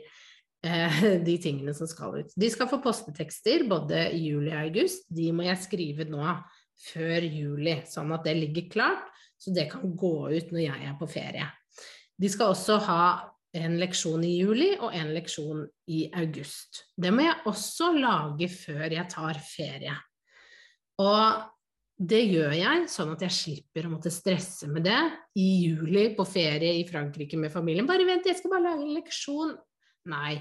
Eh, 0.66 1.04
de 1.28 1.38
tingene 1.42 1.74
som 1.74 1.90
skal 1.90 2.22
ut. 2.22 2.34
De 2.36 2.50
skal 2.52 2.70
få 2.70 2.82
postetekster 2.84 3.68
både 3.70 4.08
i 4.16 4.28
juli 4.32 4.52
og 4.54 4.62
august. 4.66 5.08
De 5.14 5.30
må 5.36 5.48
jeg 5.48 5.64
skrive 5.68 6.08
nå 6.10 6.24
før 6.92 7.26
juli, 7.26 7.80
sånn 7.90 8.14
at 8.14 8.28
det 8.28 8.36
ligger 8.38 8.68
klart, 8.74 9.08
så 9.38 9.54
det 9.54 9.68
kan 9.72 9.96
gå 9.98 10.30
ut 10.30 10.54
når 10.54 10.62
jeg 10.62 10.90
er 10.90 10.94
på 11.00 11.10
ferie. 11.10 11.48
De 12.18 12.30
skal 12.30 12.54
også 12.54 12.78
ha 12.86 13.04
en 13.58 13.78
leksjon 13.82 14.22
i 14.26 14.36
juli 14.38 14.72
og 14.76 14.94
en 14.94 15.10
leksjon 15.16 15.64
i 15.94 16.04
august. 16.20 16.84
Det 16.94 17.10
må 17.14 17.26
jeg 17.26 17.48
også 17.50 17.92
lage 17.98 18.50
før 18.54 18.86
jeg 18.94 19.10
tar 19.10 19.40
ferie. 19.42 19.96
Og 21.02 21.48
det 21.98 22.20
gjør 22.30 22.54
jeg 22.54 22.90
sånn 22.94 23.16
at 23.16 23.24
jeg 23.26 23.34
slipper 23.34 23.88
å 23.88 23.96
måtte 23.96 24.12
stresse 24.14 24.70
med 24.70 24.86
det 24.86 25.00
i 25.42 25.48
juli 25.66 26.12
på 26.18 26.28
ferie 26.30 26.76
i 26.78 26.86
Frankrike 26.86 27.40
med 27.42 27.50
familien. 27.54 27.88
Bare 27.90 28.06
vent, 28.06 28.28
jeg 28.30 28.38
skal 28.38 28.54
bare 28.54 28.68
lage 28.68 28.86
en 28.86 28.94
leksjon. 28.94 29.56
Nei. 30.14 30.36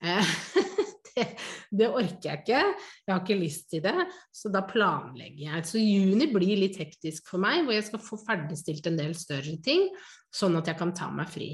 Eh, 0.00 0.30
det, 1.12 1.26
det, 1.68 1.90
orker 1.90 2.30
jeg 2.30 2.40
ikke. 2.40 2.62
Jeg 3.04 3.12
har 3.12 3.20
ikke 3.20 3.36
lyst 3.42 3.68
til 3.74 3.82
det. 3.84 4.06
Så 4.32 4.48
da 4.54 4.64
planlegger 4.64 5.50
jeg. 5.50 5.66
Så 5.68 5.82
juni 5.82 6.30
blir 6.32 6.62
litt 6.62 6.80
hektisk 6.80 7.28
for 7.28 7.44
meg, 7.44 7.60
hvor 7.66 7.76
jeg 7.76 7.84
skal 7.90 8.02
få 8.06 8.16
ferdigstilt 8.24 8.88
en 8.88 8.96
del 9.02 9.12
større 9.18 9.58
ting, 9.64 9.90
sånn 10.32 10.56
at 10.62 10.70
jeg 10.72 10.80
kan 10.80 10.94
ta 10.96 11.10
meg 11.12 11.28
fri. 11.32 11.50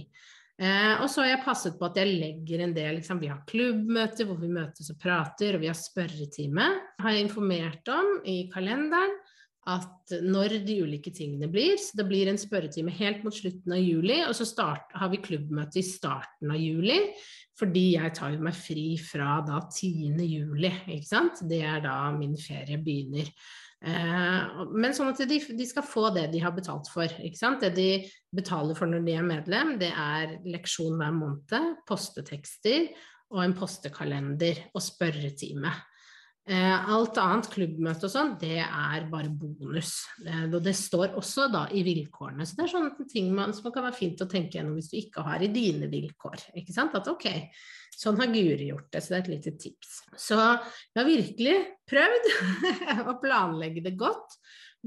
Eh, 0.58 0.94
og 1.02 1.06
så 1.10 1.24
har 1.24 1.32
jeg 1.32 1.42
passet 1.44 1.74
på 1.78 1.86
at 1.86 1.98
jeg 1.98 2.14
legger 2.18 2.62
en 2.64 2.72
del 2.74 2.96
liksom, 2.98 3.20
Vi 3.22 3.28
har 3.30 3.42
klubbmøter 3.46 4.26
hvor 4.26 4.38
vi 4.38 4.50
møtes 4.54 4.90
og 4.94 5.02
prater, 5.02 5.58
og 5.58 5.66
vi 5.66 5.70
har 5.70 5.78
spørretime. 5.78 6.70
Har 7.02 7.14
jeg 7.14 7.26
informert 7.26 7.90
om 7.94 8.20
i 8.22 8.44
kalenderen 8.54 9.18
at 9.68 10.14
når 10.24 10.58
de 10.64 10.78
ulike 10.86 11.12
tingene 11.14 11.50
blir. 11.52 11.76
Så 11.80 11.98
det 11.98 12.06
blir 12.08 12.30
en 12.30 12.40
spørretime 12.40 12.94
helt 12.98 13.24
mot 13.26 13.34
slutten 13.34 13.74
av 13.76 13.82
juli, 13.82 14.22
og 14.24 14.34
så 14.36 14.46
start, 14.48 14.88
har 14.96 15.12
vi 15.12 15.20
klubbmøte 15.24 15.82
i 15.82 15.86
starten 15.86 16.54
av 16.54 16.60
juli. 16.60 16.98
Fordi 17.58 17.84
jeg 17.96 18.14
tar 18.14 18.36
jo 18.36 18.42
meg 18.46 18.54
fri 18.56 18.90
fra 19.02 19.40
da 19.46 19.60
10. 19.66 20.14
juli, 20.22 20.70
ikke 20.94 21.08
sant. 21.08 21.42
Det 21.50 21.60
er 21.66 21.82
da 21.84 21.96
min 22.14 22.36
ferie 22.38 22.78
begynner. 22.80 23.32
Eh, 23.78 24.62
men 24.74 24.94
sånn 24.96 25.12
at 25.12 25.20
de, 25.30 25.38
de, 25.38 25.66
skal 25.66 25.86
få 25.86 26.08
det 26.14 26.28
de 26.32 26.42
har 26.42 26.54
betalt 26.54 26.90
for. 26.90 27.10
ikke 27.22 27.38
sant? 27.38 27.62
Det 27.62 27.74
de 27.76 27.90
betaler 28.34 28.78
for 28.78 28.90
når 28.90 29.04
de 29.06 29.14
er 29.18 29.26
medlem, 29.26 29.76
det 29.82 29.92
er 29.92 30.38
leksjon 30.48 30.98
hver 30.98 31.14
måned, 31.14 31.78
postetekster 31.88 32.88
og 33.34 33.44
en 33.44 33.54
postekalender 33.58 34.64
og 34.72 34.82
spørretime. 34.82 35.74
Eh, 36.48 36.90
alt 36.90 37.18
annet, 37.20 37.50
klubbmøte 37.52 38.06
og 38.06 38.12
sånn, 38.12 38.30
det 38.40 38.62
er 38.62 39.02
bare 39.10 39.28
bonus. 39.28 39.98
Eh, 40.24 40.46
og 40.46 40.62
det 40.64 40.72
står 40.78 41.18
også 41.20 41.50
da 41.52 41.66
i 41.76 41.82
vilkårene. 41.84 42.46
Så 42.48 42.56
det 42.56 42.64
er 42.64 42.70
sånne 42.72 43.08
ting 43.10 43.28
man, 43.36 43.52
som 43.52 43.68
kan 43.74 43.84
være 43.84 43.98
fint 43.98 44.22
å 44.24 44.28
tenke 44.30 44.56
gjennom 44.56 44.78
hvis 44.78 44.88
du 44.88 44.96
ikke 44.96 45.26
har 45.26 45.44
i 45.44 45.50
dine 45.52 45.90
vilkår. 45.92 46.46
Ikke 46.56 46.72
sant? 46.72 46.96
At 46.96 47.10
ok, 47.12 47.26
sånn 47.92 48.16
har 48.22 48.32
Guri 48.32 48.70
gjort 48.70 48.88
det, 48.94 49.02
så 49.04 49.12
det 49.12 49.18
er 49.18 49.26
et 49.26 49.32
lite 49.34 49.52
tips. 49.60 49.90
Så 50.16 50.38
jeg 50.38 51.02
har 51.02 51.10
virkelig 51.10 51.58
prøvd 51.92 52.30
å 53.12 53.18
planlegge 53.20 53.84
det 53.84 53.92
godt. 54.00 54.38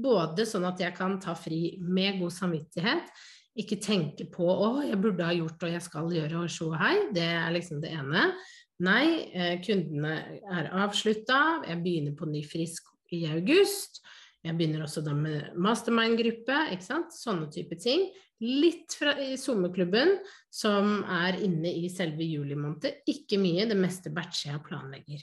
Både 0.02 0.48
sånn 0.48 0.66
at 0.66 0.82
jeg 0.82 0.96
kan 0.96 1.14
ta 1.22 1.36
fri 1.38 1.76
med 1.78 2.18
god 2.24 2.34
samvittighet. 2.34 3.14
Ikke 3.62 3.76
tenke 3.76 4.24
på 4.32 4.48
'å, 4.48 4.80
jeg 4.88 4.98
burde 4.98 5.28
ha 5.28 5.34
gjort 5.36 5.62
og 5.62 5.74
jeg 5.76 5.84
skal 5.84 6.10
gjøre' 6.10 6.42
og 6.42 6.50
så 6.50 6.72
hei. 6.80 6.96
Det 7.12 7.28
er 7.28 7.52
liksom 7.52 7.82
det 7.84 7.92
ene. 7.92 8.32
Nei, 8.82 9.30
eh, 9.30 9.60
kundene 9.62 10.16
er 10.42 10.72
avslutta, 10.74 11.62
jeg 11.68 11.82
begynner 11.84 12.16
på 12.18 12.26
ny 12.26 12.42
frisk 12.46 12.88
i 13.14 13.24
august. 13.30 14.00
Jeg 14.42 14.56
begynner 14.58 14.82
også 14.82 15.04
da 15.06 15.14
med 15.14 15.52
mastermind-gruppe, 15.54 16.56
ikke 16.74 16.86
sant. 16.86 17.14
Sånne 17.14 17.46
type 17.52 17.78
ting. 17.78 18.08
Litt 18.42 18.96
fra 18.98 19.14
i 19.22 19.36
sommerklubben, 19.38 20.16
som 20.50 21.04
er 21.06 21.38
inne 21.46 21.70
i 21.70 21.86
selve 21.94 22.26
juli 22.26 22.58
måned. 22.58 23.04
Ikke 23.06 23.38
mye, 23.38 23.68
det 23.70 23.78
meste 23.78 24.10
batcher 24.10 24.56
jeg 24.56 24.64
planlegger. 24.66 25.22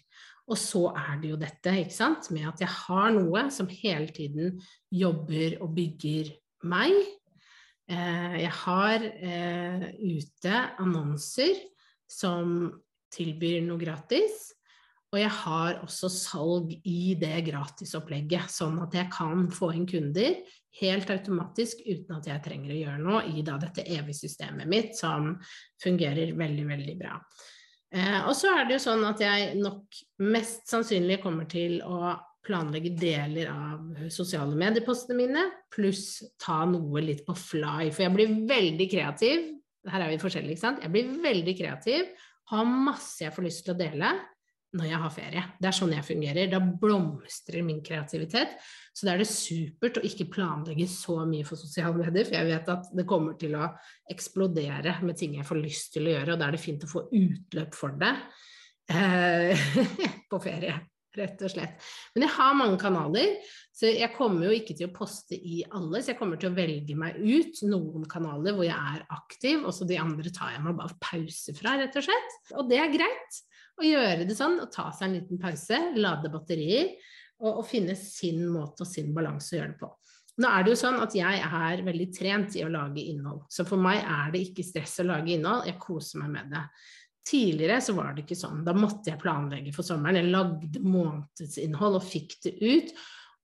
Og 0.49 0.57
så 0.57 0.85
er 0.95 1.19
det 1.19 1.33
jo 1.33 1.43
dette, 1.43 1.75
ikke 1.83 1.97
sant, 1.99 2.31
med 2.31 2.47
at 2.47 2.63
jeg 2.63 2.71
har 2.71 3.11
noe 3.17 3.49
som 3.53 3.67
hele 3.67 4.07
tiden 4.15 4.55
jobber 4.87 5.59
og 5.59 5.75
bygger 5.75 6.31
meg. 6.71 6.95
Eh, 7.91 8.35
jeg 8.45 8.55
har 8.63 9.03
eh, 9.03 9.89
ute 9.99 10.67
annonser 10.79 11.59
som 12.09 12.71
tilbyr 13.13 13.61
noe 13.65 13.81
gratis. 13.81 14.49
Og 15.09 15.17
jeg 15.17 15.31
har 15.41 15.79
også 15.81 16.09
salg 16.13 16.73
i 16.85 17.15
det 17.17 17.39
gratisopplegget, 17.47 18.51
sånn 18.53 18.77
at 18.83 18.93
jeg 18.93 19.09
kan 19.13 19.47
få 19.53 19.71
inn 19.73 19.87
kunder 19.89 20.35
helt 20.79 21.09
automatisk 21.09 21.81
uten 21.81 22.19
at 22.19 22.27
jeg 22.29 22.43
trenger 22.45 22.73
å 22.75 22.77
gjøre 22.77 23.01
noe 23.01 23.23
i 23.31 23.41
da 23.45 23.57
dette 23.61 23.87
evige 23.89 24.19
systemet 24.19 24.69
mitt, 24.69 24.93
som 24.97 25.33
fungerer 25.81 26.35
veldig, 26.37 26.67
veldig 26.69 26.95
bra. 26.99 27.17
Eh, 27.89 28.19
og 28.21 28.35
så 28.37 28.53
er 28.53 28.67
det 28.67 28.77
jo 28.77 28.83
sånn 28.85 29.05
at 29.09 29.21
jeg 29.23 29.55
nok 29.57 30.01
mest 30.29 30.69
sannsynlig 30.69 31.17
kommer 31.23 31.49
til 31.49 31.79
å 31.81 32.13
planlegge 32.45 32.93
deler 32.97 33.49
av 33.49 34.09
sosiale 34.13 34.53
mediepostene 34.57 35.17
mine, 35.17 35.47
pluss 35.73 36.21
ta 36.41 36.61
noe 36.69 37.01
litt 37.03 37.25
på 37.25 37.33
fly. 37.37 37.89
For 37.89 38.05
jeg 38.05 38.13
blir 38.15 38.37
veldig 38.49 38.87
kreativ. 38.93 39.49
Her 39.89 40.05
er 40.05 40.13
vi 40.13 40.21
forskjellige, 40.21 40.55
ikke 40.57 40.67
sant. 40.67 40.85
Jeg 40.85 40.93
blir 40.93 41.17
veldig 41.23 41.55
kreativ 41.57 42.13
har 42.49 42.67
masse 42.69 43.23
jeg 43.23 43.33
får 43.35 43.45
lyst 43.45 43.65
til 43.65 43.75
å 43.75 43.79
dele 43.79 44.11
når 44.77 44.85
jeg 44.85 45.01
har 45.01 45.13
ferie. 45.13 45.43
Det 45.57 45.69
er 45.69 45.75
sånn 45.75 45.93
jeg 45.95 46.05
fungerer. 46.05 46.49
Da 46.51 46.59
blomstrer 46.61 47.65
min 47.65 47.79
kreativitet. 47.85 48.59
Så 48.93 49.07
da 49.07 49.15
er 49.15 49.23
det 49.23 49.29
supert 49.31 49.97
å 49.97 50.03
ikke 50.05 50.27
planlegge 50.29 50.85
så 50.91 51.17
mye 51.29 51.47
for 51.47 51.57
sosiale 51.57 51.97
medier, 51.97 52.27
for 52.27 52.37
jeg 52.37 52.49
vet 52.49 52.69
at 52.73 52.91
det 52.93 53.07
kommer 53.09 53.37
til 53.39 53.55
å 53.57 53.71
eksplodere 54.11 54.99
med 55.05 55.17
ting 55.17 55.37
jeg 55.39 55.47
får 55.47 55.61
lyst 55.61 55.93
til 55.95 56.09
å 56.09 56.13
gjøre, 56.13 56.35
og 56.35 56.41
da 56.41 56.49
er 56.49 56.57
det 56.57 56.61
fint 56.61 56.85
å 56.85 56.91
få 56.91 57.05
utløp 57.07 57.77
for 57.77 57.97
det 58.01 58.13
eh, 58.93 59.69
på 60.31 60.41
ferie, 60.43 60.75
rett 61.17 61.41
og 61.41 61.51
slett. 61.53 61.81
Men 62.13 62.25
jeg 62.27 62.35
har 62.35 62.57
mange 62.57 62.77
kanaler, 62.81 63.35
så 63.73 63.89
jeg 63.89 64.11
kommer 64.15 64.47
jo 64.47 64.55
ikke 64.57 64.75
til 64.77 64.89
å 64.89 64.95
poste 64.95 65.37
i 65.37 65.61
alle, 65.65 66.01
så 66.01 66.13
jeg 66.13 66.19
kommer 66.19 66.39
til 66.39 66.51
å 66.51 66.57
velge 66.57 66.97
meg 66.99 67.17
ut 67.17 67.61
noen 67.69 68.05
kanaler 68.11 68.57
hvor 68.57 68.67
jeg 68.67 68.95
er 68.95 69.05
aktiv, 69.15 69.63
og 69.63 69.73
så 69.75 69.87
de 69.89 69.99
andre 70.01 70.33
tar 70.35 70.55
jeg 70.55 70.65
meg 70.65 70.77
bare 70.79 70.99
pause 71.03 71.55
fra, 71.57 71.77
rett 71.79 71.97
og 71.99 72.05
slett. 72.09 72.35
Og 72.55 72.69
det 72.69 72.81
er 72.83 72.93
greit 72.93 73.39
å 73.79 73.87
gjøre 73.87 74.27
det 74.27 74.35
sånn, 74.37 74.59
å 74.61 74.69
ta 74.71 74.89
seg 74.91 75.07
en 75.07 75.17
liten 75.17 75.41
pause, 75.41 75.79
lade 75.97 76.31
batterier. 76.33 76.93
og, 77.39 77.61
og 77.61 77.65
finne 77.67 77.95
sin 77.95 78.43
måte 78.51 78.83
og 78.83 78.89
sin 78.89 79.13
balanse 79.15 79.55
å 79.55 79.59
gjøre 79.61 79.71
det 79.71 79.79
på. 79.79 79.93
Nå 80.39 80.47
er 80.47 80.63
det 80.63 80.71
jo 80.71 80.79
sånn 80.79 81.01
at 81.03 81.15
jeg 81.15 81.39
er 81.43 81.81
veldig 81.83 82.07
trent 82.15 82.55
i 82.55 82.63
å 82.63 82.71
lage 82.71 83.03
innhold, 83.11 83.41
så 83.51 83.65
for 83.67 83.81
meg 83.81 83.99
er 83.99 84.31
det 84.31 84.43
ikke 84.45 84.63
stress 84.63 84.99
å 85.03 85.07
lage 85.07 85.33
innhold, 85.35 85.65
jeg 85.67 85.79
koser 85.81 86.21
meg 86.21 86.31
med 86.35 86.53
det. 86.53 86.61
Tidligere 87.27 87.79
så 87.83 87.93
var 87.97 88.13
det 88.15 88.23
ikke 88.23 88.37
sånn, 88.39 88.63
da 88.65 88.73
måtte 88.73 89.11
jeg 89.11 89.21
planlegge 89.21 89.73
for 89.75 89.85
sommeren. 89.85 90.21
Jeg 90.21 90.33
lagde 90.33 90.83
månedsinnhold 90.83 91.99
og 91.99 92.05
fikk 92.05 92.37
det 92.45 92.53
ut. 92.59 92.93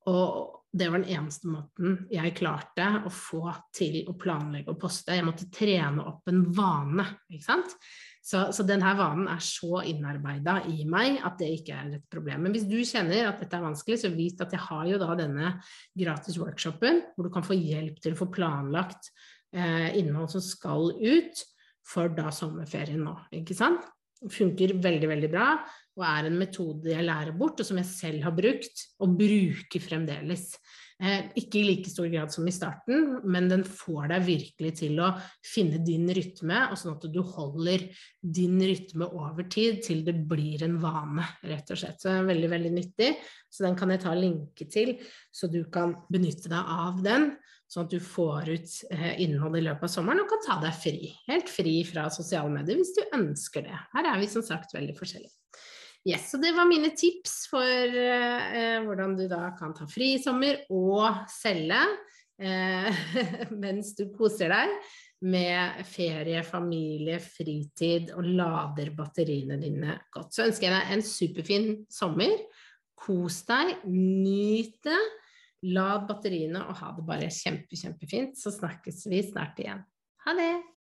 Og 0.10 0.64
det 0.76 0.90
var 0.92 1.00
den 1.00 1.14
eneste 1.16 1.48
måten 1.48 2.02
jeg 2.12 2.34
klarte 2.36 2.88
å 3.08 3.12
få 3.14 3.48
til 3.76 4.02
å 4.12 4.16
planlegge 4.20 4.74
og 4.74 4.80
poste. 4.82 5.16
Jeg 5.16 5.26
måtte 5.26 5.48
trene 5.54 6.04
opp 6.04 6.28
en 6.28 6.44
vane, 6.56 7.06
ikke 7.32 7.46
sant. 7.46 7.78
Så, 8.26 8.42
så 8.58 8.66
denne 8.66 8.92
vanen 8.98 9.30
er 9.30 9.42
så 9.46 9.84
innarbeida 9.86 10.58
i 10.72 10.84
meg 10.90 11.22
at 11.24 11.38
det 11.40 11.52
ikke 11.60 11.78
er 11.78 11.96
et 12.00 12.06
problem. 12.12 12.44
Men 12.44 12.56
hvis 12.56 12.68
du 12.68 12.80
kjenner 12.82 13.30
at 13.30 13.40
dette 13.44 13.56
er 13.56 13.66
vanskelig, 13.68 14.00
så 14.02 14.12
vit 14.12 14.42
at 14.44 14.56
jeg 14.56 14.66
har 14.66 14.86
jo 14.90 15.00
da 15.02 15.16
denne 15.20 15.52
gratis 15.94 16.40
workshopen 16.42 17.04
hvor 17.14 17.28
du 17.28 17.34
kan 17.34 17.46
få 17.46 17.58
hjelp 17.58 18.02
til 18.02 18.16
å 18.16 18.20
få 18.24 18.28
planlagt 18.34 19.12
eh, 19.56 19.94
innhold 20.02 20.34
som 20.34 20.44
skal 20.44 20.90
ut 20.98 21.46
for 21.86 22.14
da 22.16 22.32
sommerferien 22.34 23.04
nå, 23.06 23.16
ikke 23.42 23.58
sant. 23.58 23.84
Funker 24.32 24.78
veldig, 24.82 25.10
veldig 25.12 25.30
bra 25.30 25.50
og 25.96 26.04
er 26.04 26.28
en 26.28 26.40
metode 26.40 26.92
jeg 26.92 27.06
lærer 27.08 27.36
bort, 27.40 27.62
og 27.62 27.68
som 27.68 27.80
jeg 27.80 27.88
selv 27.88 28.26
har 28.26 28.34
brukt 28.36 28.82
og 29.04 29.14
bruker 29.20 29.84
fremdeles. 29.84 30.50
Eh, 30.96 31.30
ikke 31.40 31.60
i 31.60 31.64
like 31.70 31.92
stor 31.92 32.08
grad 32.12 32.32
som 32.32 32.48
i 32.48 32.54
starten, 32.56 33.22
men 33.28 33.48
den 33.52 33.64
får 33.68 34.10
deg 34.12 34.28
virkelig 34.28 34.74
til 34.82 35.00
å 35.04 35.10
finne 35.44 35.80
din 35.88 36.08
rytme, 36.16 36.66
og 36.72 36.80
sånn 36.80 36.96
at 36.98 37.08
du 37.12 37.20
holder 37.24 37.88
din 38.20 38.60
rytme 38.60 39.08
over 39.08 39.48
tid 39.52 39.82
til 39.88 40.04
det 40.08 40.18
blir 40.28 40.64
en 40.68 40.78
vane, 40.84 41.28
rett 41.48 41.72
og 41.72 41.80
slett. 41.80 42.00
Så 42.00 42.12
den 42.12 42.24
er 42.24 42.30
veldig, 42.34 42.52
veldig 42.58 42.74
nyttig. 42.76 43.12
Så 43.52 43.68
den 43.68 43.80
kan 43.80 43.92
jeg 43.92 44.04
ta 44.04 44.16
linke 44.16 44.68
til, 44.72 44.98
så 45.32 45.52
du 45.52 45.62
kan 45.72 45.96
benytte 46.12 46.52
deg 46.52 46.76
av 46.76 47.04
den. 47.04 47.32
Sånn 47.72 47.88
at 47.88 47.96
du 47.96 48.02
får 48.04 48.50
ut 48.52 48.74
eh, 48.94 49.16
innhold 49.26 49.58
i 49.58 49.64
løpet 49.66 49.88
av 49.88 49.92
sommeren 49.92 50.22
og 50.22 50.30
kan 50.30 50.44
ta 50.46 50.58
deg 50.62 50.76
fri. 50.78 51.10
Helt 51.30 51.50
fri 51.50 51.80
fra 51.88 52.06
sosiale 52.14 52.52
medier 52.54 52.78
hvis 52.78 52.94
du 52.98 53.02
ønsker 53.18 53.66
det. 53.66 53.80
Her 53.96 54.12
er 54.12 54.22
vi 54.22 54.30
som 54.30 54.46
sagt 54.46 54.76
veldig 54.76 54.96
forskjellige. 54.98 55.34
Yes, 56.06 56.28
så 56.30 56.38
det 56.38 56.52
var 56.54 56.70
mine 56.70 56.92
tips 56.94 57.48
for 57.50 57.66
eh, 57.66 58.78
hvordan 58.86 59.16
du 59.18 59.26
da 59.32 59.48
kan 59.58 59.74
ta 59.74 59.88
fri 59.90 60.14
i 60.14 60.22
sommer 60.22 60.60
og 60.70 61.26
selge 61.34 61.80
eh, 62.38 63.02
mens 63.64 63.96
du 63.98 64.06
koser 64.14 64.54
deg 64.54 64.76
med 65.26 65.82
ferie, 65.90 66.44
familie, 66.46 67.18
fritid 67.24 68.12
og 68.14 68.28
lader 68.28 68.92
batteriene 68.94 69.58
dine 69.58 69.98
godt. 70.14 70.36
Så 70.36 70.46
ønsker 70.46 70.70
jeg 70.70 70.76
deg 70.76 70.94
en 70.94 71.06
superfin 71.10 71.70
sommer. 71.90 72.38
Kos 72.94 73.42
deg, 73.50 73.74
nyt 73.90 74.78
det. 74.86 75.02
Lad 75.74 76.06
batteriene 76.10 76.62
og 76.70 76.78
ha 76.82 76.92
det 76.94 77.06
bare 77.08 77.32
kjempe, 77.34 77.78
kjempefint. 77.80 78.38
Så 78.38 78.54
snakkes 78.54 79.06
vi 79.10 79.24
snart 79.26 79.60
igjen. 79.64 79.82
Ha 80.26 80.38
det! 80.38 80.54